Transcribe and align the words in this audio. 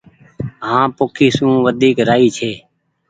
هآنٚ 0.67 0.93
پوکي 0.97 1.27
سون 1.37 1.51
وديڪ 1.65 1.95
رآئي 2.09 2.27
ڇي 2.37 2.51